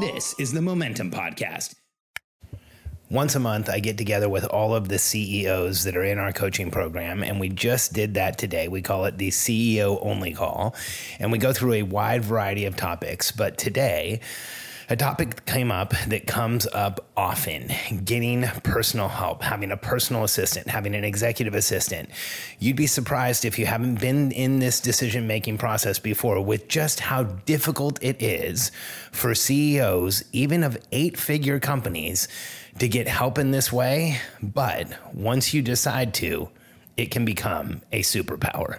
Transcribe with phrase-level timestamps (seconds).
[0.00, 1.74] This is the Momentum Podcast.
[3.10, 6.32] Once a month, I get together with all of the CEOs that are in our
[6.32, 8.66] coaching program, and we just did that today.
[8.68, 10.74] We call it the CEO only call,
[11.18, 13.30] and we go through a wide variety of topics.
[13.30, 14.20] But today,
[14.88, 17.72] a topic came up that comes up often
[18.04, 22.08] getting personal help, having a personal assistant, having an executive assistant.
[22.60, 27.00] You'd be surprised if you haven't been in this decision making process before with just
[27.00, 28.70] how difficult it is
[29.10, 32.28] for CEOs, even of eight figure companies,
[32.78, 34.20] to get help in this way.
[34.40, 36.50] But once you decide to,
[36.96, 38.78] it can become a superpower.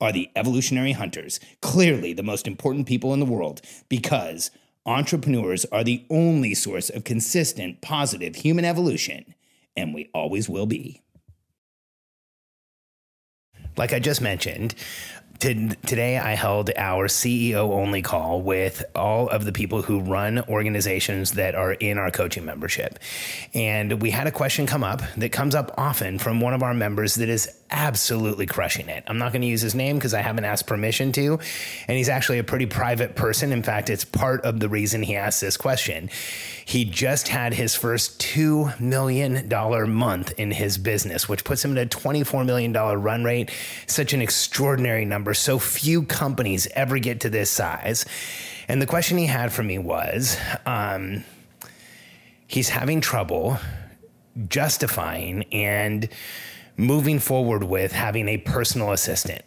[0.00, 4.50] are the evolutionary hunters, clearly the most important people in the world, because
[4.86, 9.34] entrepreneurs are the only source of consistent, positive human evolution,
[9.76, 11.02] and we always will be.
[13.76, 14.74] Like I just mentioned,
[15.40, 21.32] today I held our CEO only call with all of the people who run organizations
[21.32, 22.98] that are in our coaching membership.
[23.54, 26.74] And we had a question come up that comes up often from one of our
[26.74, 29.04] members that is absolutely crushing it.
[29.06, 31.38] I'm not going to use his name because I haven't asked permission to.
[31.88, 33.52] And he's actually a pretty private person.
[33.52, 36.10] In fact, it's part of the reason he asked this question.
[36.64, 39.48] He just had his first $2 million
[39.90, 43.50] month in his business, which puts him at a $24 million run rate.
[43.86, 45.29] Such an extraordinary number.
[45.34, 48.04] So few companies ever get to this size.
[48.68, 50.36] And the question he had for me was
[50.66, 51.24] um,
[52.46, 53.58] he's having trouble
[54.48, 56.08] justifying and
[56.76, 59.42] moving forward with having a personal assistant.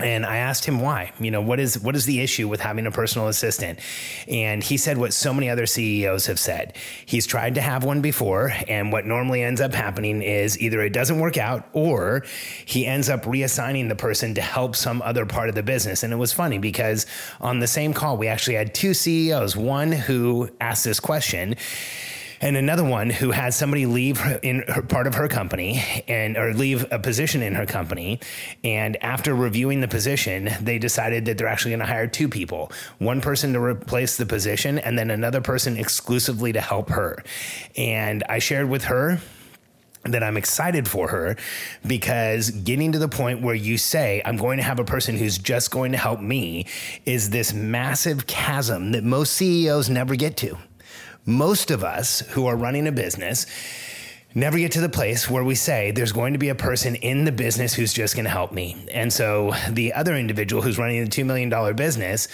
[0.00, 1.12] And I asked him why.
[1.20, 3.78] You know, what is what is the issue with having a personal assistant?
[4.26, 6.76] And he said what so many other CEOs have said.
[7.06, 10.92] He's tried to have one before, and what normally ends up happening is either it
[10.92, 12.24] doesn't work out or
[12.64, 16.02] he ends up reassigning the person to help some other part of the business.
[16.02, 17.06] And it was funny because
[17.40, 21.56] on the same call, we actually had two CEOs, one who asked this question
[22.42, 26.52] and another one who had somebody leave in her, part of her company and or
[26.52, 28.20] leave a position in her company.
[28.64, 32.72] And after reviewing the position they decided that they're actually going to hire two people.
[32.98, 37.22] One person to replace the position and then another person exclusively to help her.
[37.76, 39.20] And i shared with her
[40.04, 41.36] that I'm excited for her
[41.86, 45.38] because getting to the point where you say, I'm going to have a person who's
[45.38, 46.66] just going to help me
[47.06, 50.58] is this massive chasm that most CEOs never get to
[51.24, 53.46] most of us who are running a business
[54.34, 57.24] never get to the place where we say there's going to be a person in
[57.24, 58.86] the business who's just going to help me.
[58.92, 62.28] And so the other individual who's running the $2 million business,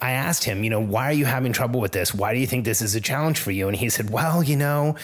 [0.00, 2.14] I asked him, you know, why are you having trouble with this?
[2.14, 3.68] Why do you think this is a challenge for you?
[3.68, 4.96] And he said, well, you know,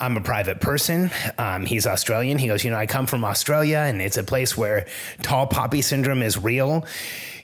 [0.00, 1.10] I'm a private person.
[1.38, 2.38] Um, he's Australian.
[2.38, 4.86] He goes, you know, I come from Australia and it's a place where
[5.22, 6.84] tall poppy syndrome is real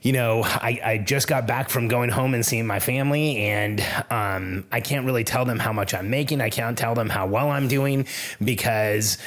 [0.03, 3.81] you know, I, I just got back from going home and seeing my family, and
[4.11, 6.41] um, I can't really tell them how much I'm making.
[6.41, 8.07] I can't tell them how well I'm doing
[8.43, 9.19] because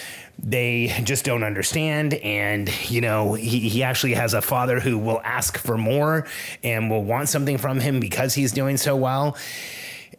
[0.41, 2.13] they just don't understand.
[2.15, 6.27] And, you know, he, he actually has a father who will ask for more
[6.63, 9.37] and will want something from him because he's doing so well.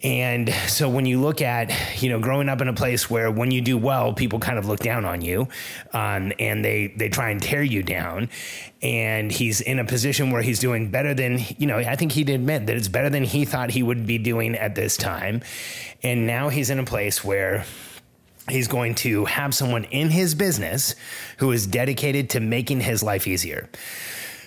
[0.03, 3.51] And so when you look at, you know, growing up in a place where when
[3.51, 5.49] you do well, people kind of look down on you
[5.93, 8.31] um, and they, they try and tear you down.
[8.81, 12.31] And he's in a position where he's doing better than, you know, I think he'd
[12.31, 15.43] admit that it's better than he thought he would be doing at this time.
[16.03, 17.67] And now he's in a place where
[18.49, 20.95] he's going to have someone in his business
[21.39, 23.69] who is dedicated to making his life easier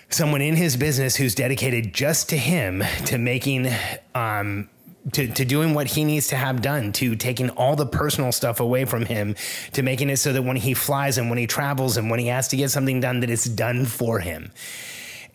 [0.10, 3.68] someone in his business who's dedicated just to him to making
[4.14, 4.70] um,
[5.12, 8.60] to, to doing what he needs to have done, to taking all the personal stuff
[8.60, 9.36] away from him,
[9.74, 12.28] to making it so that when he flies and when he travels and when he
[12.28, 14.52] has to get something done, that it's done for him.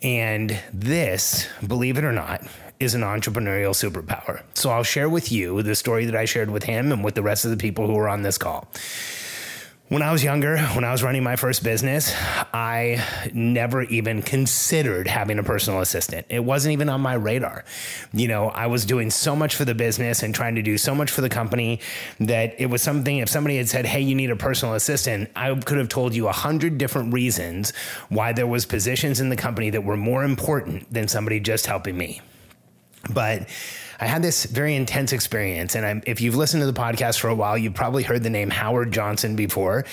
[0.01, 2.41] And this, believe it or not,
[2.79, 4.41] is an entrepreneurial superpower.
[4.53, 7.21] So I'll share with you the story that I shared with him and with the
[7.21, 8.67] rest of the people who were on this call.
[9.89, 12.13] When I was younger, when I was running my first business,
[12.53, 13.03] I
[13.33, 16.27] never even considered having a personal assistant.
[16.29, 17.65] It wasn't even on my radar.
[18.13, 20.93] You know, I was doing so much for the business and trying to do so
[20.93, 21.79] much for the company
[22.19, 25.55] that it was something, if somebody had said, Hey, you need a personal assistant, I
[25.55, 27.73] could have told you a hundred different reasons
[28.09, 31.97] why there was positions in the company that were more important than somebody just helping
[31.97, 32.21] me.
[33.11, 33.49] But
[33.99, 35.75] I had this very intense experience.
[35.75, 38.29] And I'm, if you've listened to the podcast for a while, you've probably heard the
[38.29, 39.85] name Howard Johnson before.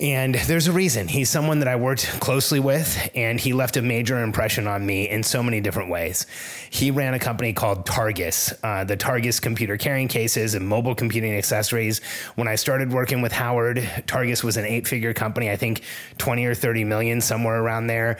[0.00, 1.08] And there's a reason.
[1.08, 5.08] He's someone that I worked closely with, and he left a major impression on me
[5.08, 6.24] in so many different ways.
[6.70, 11.34] He ran a company called Targus, uh, the Targus computer carrying cases and mobile computing
[11.34, 12.00] accessories.
[12.36, 15.82] When I started working with Howard, Targus was an eight figure company, I think
[16.18, 18.18] 20 or 30 million, somewhere around there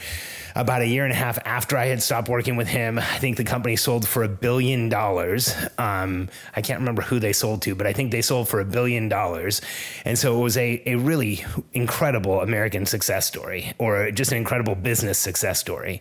[0.59, 3.37] about a year and a half after I had stopped working with him, I think
[3.37, 5.55] the company sold for a billion dollars.
[5.79, 8.65] Um, I can't remember who they sold to, but I think they sold for a
[8.65, 9.61] billion dollars.
[10.05, 14.75] And so it was a, a really incredible American success story or just an incredible
[14.75, 16.01] business success story.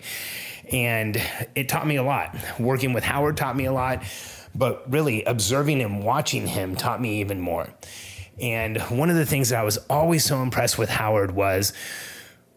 [0.72, 1.22] And
[1.56, 2.36] it taught me a lot.
[2.60, 4.04] Working with Howard taught me a lot,
[4.56, 7.70] but really observing and watching him taught me even more.
[8.40, 11.74] And one of the things that I was always so impressed with Howard was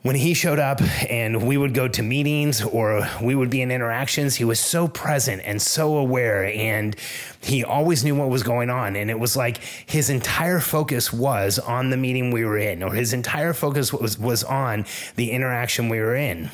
[0.02, 0.80] when he showed up
[1.10, 4.88] and we would go to meetings or we would be in interactions, he was so
[4.88, 6.96] present and so aware and
[7.42, 8.96] he always knew what was going on.
[8.96, 12.94] And it was like his entire focus was on the meeting we were in, or
[12.94, 14.86] his entire focus was, was on
[15.16, 16.50] the interaction we were in.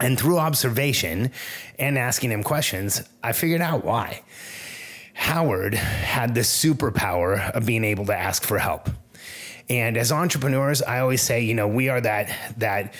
[0.00, 1.32] And through observation
[1.78, 4.22] and asking him questions, I figured out why.
[5.12, 8.88] Howard had the superpower of being able to ask for help.
[9.70, 12.92] And as entrepreneurs, I always say, you know, we are that that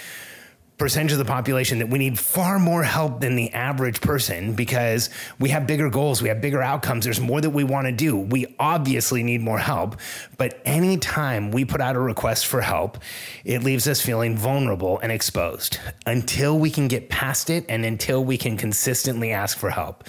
[0.78, 5.10] percentage of the population that we need far more help than the average person because
[5.38, 8.16] we have bigger goals, we have bigger outcomes, there's more that we want to do.
[8.16, 9.96] We obviously need more help,
[10.38, 12.96] but anytime we put out a request for help,
[13.44, 18.24] it leaves us feeling vulnerable and exposed until we can get past it and until
[18.24, 20.04] we can consistently ask for help.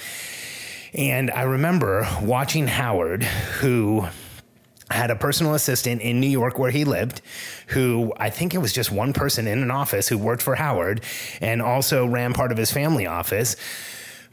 [0.93, 4.07] And I remember watching Howard, who
[4.91, 7.21] had a personal assistant in New York where he lived,
[7.67, 11.03] who I think it was just one person in an office who worked for Howard
[11.39, 13.55] and also ran part of his family office.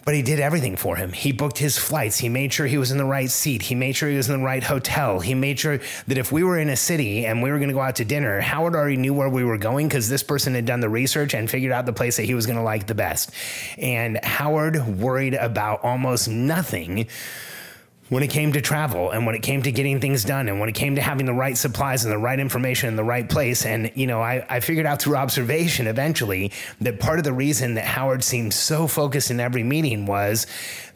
[0.05, 1.13] But he did everything for him.
[1.13, 2.17] He booked his flights.
[2.17, 3.61] He made sure he was in the right seat.
[3.61, 5.21] He made sure he was in the right hotel.
[5.21, 7.75] He made sure that if we were in a city and we were going to
[7.75, 10.65] go out to dinner, Howard already knew where we were going because this person had
[10.65, 12.95] done the research and figured out the place that he was going to like the
[12.95, 13.31] best.
[13.77, 17.07] And Howard worried about almost nothing
[18.09, 20.69] when it came to travel and when it came to getting things done and when
[20.69, 23.67] it came to having the right supplies and the right information in the right place.
[23.67, 27.75] And, you know, I, I figured out through observation eventually that part of the reason
[27.75, 30.47] that Howard seemed so focused in every meeting was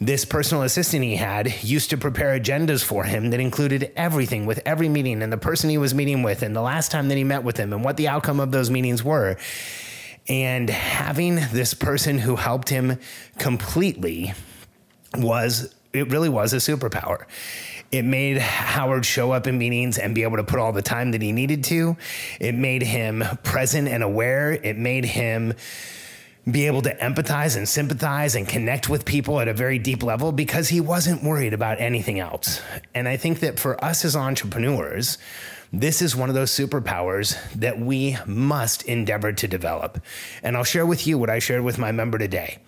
[0.01, 4.61] this personal assistant he had used to prepare agendas for him that included everything with
[4.65, 7.25] every meeting and the person he was meeting with and the last time that he
[7.25, 9.37] met with him and what the outcome of those meetings were.
[10.29, 12.99] And having this person who helped him
[13.39, 14.33] completely
[15.17, 17.25] was it really was a superpower.
[17.91, 21.11] It made Howard show up in meetings and be able to put all the time
[21.11, 21.97] that he needed to.
[22.41, 24.53] It made him present and aware.
[24.53, 25.53] It made him
[26.51, 30.33] be able to empathize and sympathize and connect with people at a very deep level
[30.33, 32.61] because he wasn't worried about anything else.
[32.95, 35.19] And I think that for us as entrepreneurs,
[35.73, 40.03] this is one of those superpowers that we must endeavor to develop.
[40.43, 42.59] And I'll share with you what I shared with my member today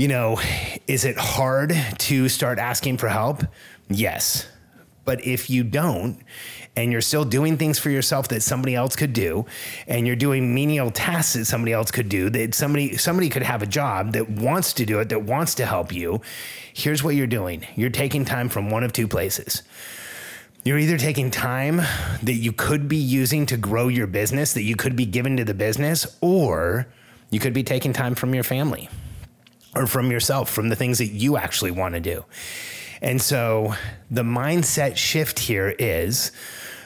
[0.00, 0.40] you know,
[0.86, 3.42] is it hard to start asking for help?
[3.90, 4.46] Yes.
[5.04, 6.18] But if you don't,
[6.74, 9.44] and you're still doing things for yourself that somebody else could do,
[9.86, 13.60] and you're doing menial tasks that somebody else could do, that somebody somebody could have
[13.60, 16.22] a job that wants to do it, that wants to help you,
[16.72, 17.66] here's what you're doing.
[17.76, 19.62] You're taking time from one of two places.
[20.64, 21.76] You're either taking time
[22.22, 25.44] that you could be using to grow your business, that you could be given to
[25.44, 26.86] the business, or
[27.28, 28.88] you could be taking time from your family
[29.74, 32.24] or from yourself, from the things that you actually want to do.
[33.02, 33.74] And so
[34.10, 36.32] the mindset shift here is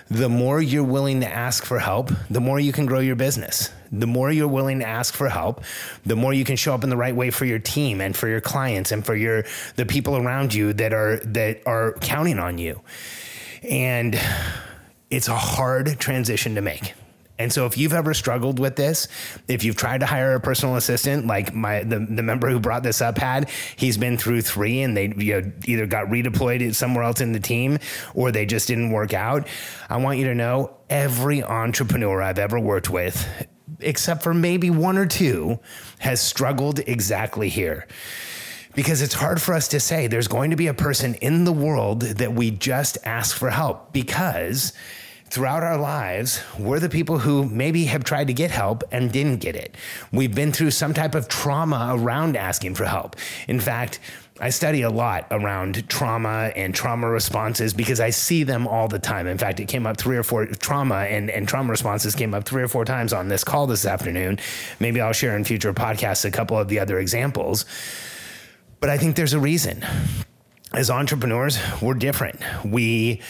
[0.09, 3.71] the more you're willing to ask for help, the more you can grow your business.
[3.91, 5.63] The more you're willing to ask for help,
[6.05, 8.29] the more you can show up in the right way for your team and for
[8.29, 9.45] your clients and for your
[9.77, 12.81] the people around you that are that are counting on you.
[13.63, 14.19] And
[15.11, 16.95] it's a hard transition to make.
[17.39, 19.09] And so if you've ever struggled with this,
[19.49, 22.85] if you've tried to hire a personal assistant, like my the, the member who brought
[22.85, 27.03] this up had, he's been through three and they you know, either got redeployed somewhere
[27.03, 27.79] else in the team
[28.15, 29.49] or they just didn't work out.
[29.91, 33.27] I want you to know every entrepreneur I've ever worked with,
[33.81, 35.59] except for maybe one or two,
[35.99, 37.89] has struggled exactly here
[38.75, 41.53] because it's hard for us to say there's going to be a person in the
[41.53, 44.73] world that we just ask for help because
[45.35, 49.39] throughout our lives, we're the people who maybe have tried to get help and didn't
[49.39, 49.75] get it.
[50.13, 53.17] We've been through some type of trauma around asking for help.
[53.49, 53.99] In fact,
[54.39, 59.01] I study a lot around trauma and trauma responses because I see them all the
[59.01, 59.27] time.
[59.27, 62.45] In fact, it came up three or four trauma and, and trauma responses came up
[62.45, 64.39] three or four times on this call this afternoon.
[64.79, 67.65] Maybe I'll share in future podcasts a couple of the other examples.
[68.79, 69.85] But I think there's a reason.
[70.73, 72.41] As entrepreneurs, we're different.
[72.65, 73.21] We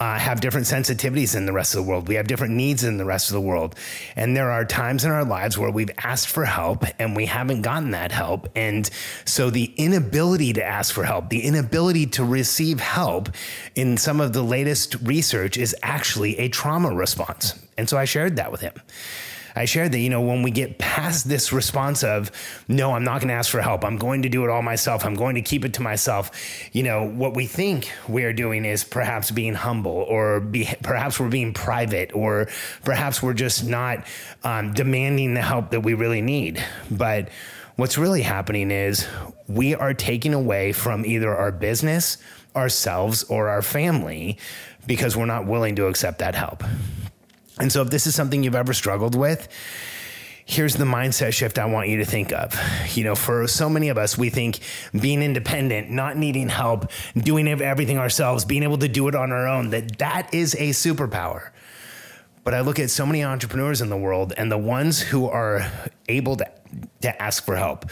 [0.00, 2.08] uh, have different sensitivities than the rest of the world.
[2.08, 3.76] We have different needs than the rest of the world.
[4.16, 7.62] And there are times in our lives where we've asked for help and we haven't
[7.62, 8.48] gotten that help.
[8.56, 8.88] And
[9.24, 13.28] so the inability to ask for help, the inability to receive help
[13.76, 17.54] in some of the latest research is actually a trauma response.
[17.78, 18.74] And so I shared that with him.
[19.54, 22.30] I shared that, you know, when we get past this response of,
[22.68, 23.84] no, I'm not going to ask for help.
[23.84, 25.04] I'm going to do it all myself.
[25.04, 26.30] I'm going to keep it to myself.
[26.72, 31.28] You know, what we think we're doing is perhaps being humble or be, perhaps we're
[31.28, 32.48] being private or
[32.84, 34.06] perhaps we're just not
[34.44, 36.62] um, demanding the help that we really need.
[36.90, 37.28] But
[37.76, 39.06] what's really happening is
[39.48, 42.18] we are taking away from either our business,
[42.56, 44.38] ourselves, or our family
[44.86, 46.64] because we're not willing to accept that help.
[47.58, 49.48] And so, if this is something you've ever struggled with,
[50.44, 52.58] here's the mindset shift I want you to think of.
[52.94, 54.60] You know, for so many of us, we think
[54.98, 59.46] being independent, not needing help, doing everything ourselves, being able to do it on our
[59.46, 61.50] own, that that is a superpower.
[62.44, 65.70] But I look at so many entrepreneurs in the world and the ones who are
[66.08, 66.50] able to,
[67.02, 67.86] to ask for help,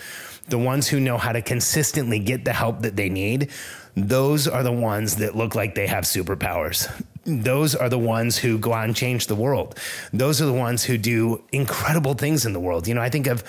[0.48, 3.50] the ones who know how to consistently get the help that they need,
[3.94, 6.90] those are the ones that look like they have superpowers
[7.24, 9.78] those are the ones who go out and change the world.
[10.12, 12.88] Those are the ones who do incredible things in the world.
[12.88, 13.44] You know, I think of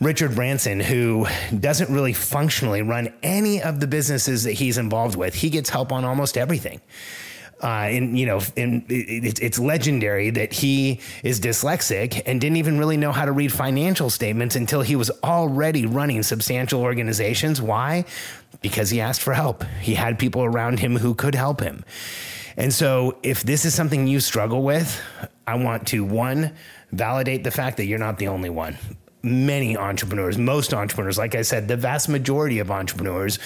[0.00, 1.26] Richard Branson, who
[1.58, 5.34] doesn't really functionally run any of the businesses that he's involved with.
[5.34, 6.80] He gets help on almost everything.
[7.60, 12.78] Uh, and you know, and it, it's legendary that he is dyslexic and didn't even
[12.78, 17.60] really know how to read financial statements until he was already running substantial organizations.
[17.60, 18.04] Why?
[18.60, 19.64] Because he asked for help.
[19.80, 21.84] He had people around him who could help him.
[22.58, 25.00] And so, if this is something you struggle with,
[25.46, 26.56] I want to one,
[26.90, 28.76] validate the fact that you're not the only one.
[29.22, 33.38] Many entrepreneurs, most entrepreneurs, like I said, the vast majority of entrepreneurs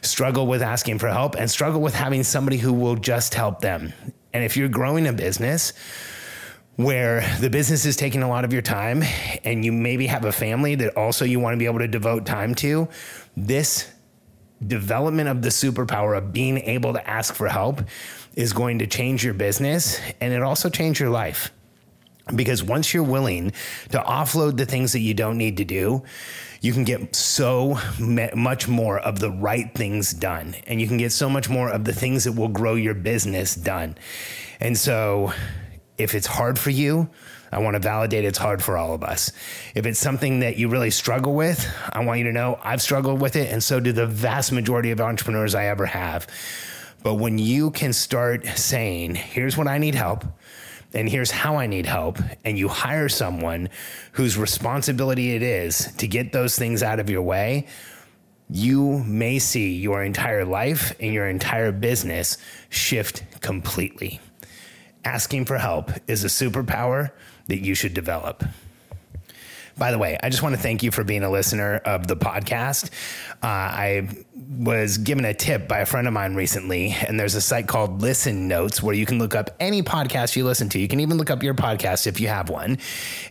[0.00, 3.92] struggle with asking for help and struggle with having somebody who will just help them.
[4.32, 5.74] And if you're growing a business,
[6.76, 9.02] where the business is taking a lot of your time
[9.44, 12.24] and you maybe have a family that also you want to be able to devote
[12.24, 12.88] time to,
[13.36, 13.90] this
[14.66, 17.82] development of the superpower of being able to ask for help
[18.36, 21.52] is going to change your business and it also change your life.
[22.34, 23.52] Because once you're willing
[23.90, 26.04] to offload the things that you don't need to do,
[26.62, 30.54] you can get so much more of the right things done.
[30.66, 33.54] And you can get so much more of the things that will grow your business
[33.54, 33.98] done.
[34.60, 35.34] And so,
[35.98, 37.10] if it's hard for you,
[37.52, 39.30] I want to validate it's hard for all of us.
[39.74, 43.20] If it's something that you really struggle with, I want you to know I've struggled
[43.20, 46.26] with it, and so do the vast majority of entrepreneurs I ever have.
[47.04, 50.24] But when you can start saying, here's what I need help,
[50.94, 53.68] and here's how I need help, and you hire someone
[54.12, 57.66] whose responsibility it is to get those things out of your way,
[58.48, 62.38] you may see your entire life and your entire business
[62.70, 64.18] shift completely.
[65.04, 67.10] Asking for help is a superpower
[67.48, 68.42] that you should develop.
[69.76, 72.16] By the way, I just want to thank you for being a listener of the
[72.16, 72.90] podcast.
[73.42, 74.08] Uh, I
[74.58, 78.00] was given a tip by a friend of mine recently, and there's a site called
[78.00, 80.78] Listen Notes where you can look up any podcast you listen to.
[80.78, 82.78] You can even look up your podcast if you have one.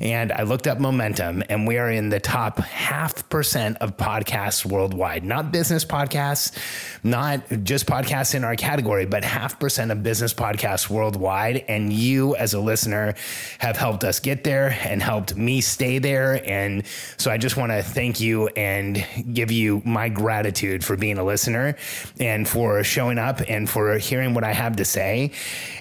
[0.01, 4.65] And I looked up Momentum, and we are in the top half percent of podcasts
[4.65, 6.57] worldwide, not business podcasts,
[7.03, 11.63] not just podcasts in our category, but half percent of business podcasts worldwide.
[11.69, 13.15] And you, as a listener,
[13.59, 15.99] have helped us get there and helped me stay
[16.35, 16.85] And
[17.17, 21.23] so I just want to thank you and give you my gratitude for being a
[21.23, 21.75] listener
[22.19, 25.31] and for showing up and for hearing what I have to say.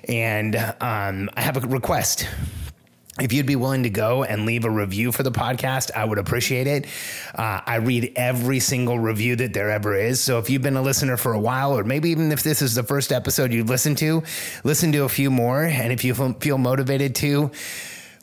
[0.09, 2.28] And um, I have a request
[3.21, 6.16] if you'd be willing to go and leave a review for the podcast, I would
[6.16, 6.87] appreciate it.
[7.35, 10.18] Uh, I read every single review that there ever is.
[10.18, 12.75] So if you've been a listener for a while, or maybe even if this is
[12.75, 14.23] the first episode you've listened to,
[14.64, 15.62] listen to a few more.
[15.62, 17.50] And if you feel motivated to,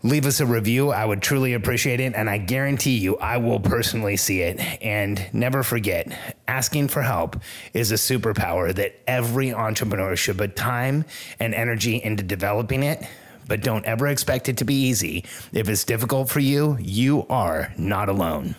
[0.04, 0.92] leave us a review.
[0.92, 2.14] I would truly appreciate it.
[2.16, 4.60] And I guarantee you, I will personally see it.
[4.82, 7.42] And never forget, asking for help
[7.74, 11.06] is a superpower that every entrepreneur should put time
[11.40, 13.06] and energy into developing it.
[13.48, 15.26] But don't ever expect it to be easy.
[15.54, 18.56] If it's difficult for you, you are not alone.